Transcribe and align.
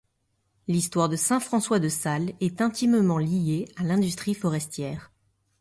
L’histoire 0.67 1.09
de 1.09 1.15
Saint-François-de-Sales 1.15 2.33
est 2.41 2.59
intimement 2.61 3.19
liée 3.19 3.67
à 3.75 3.83
l’industrie 3.83 4.33
forestière. 4.33 5.11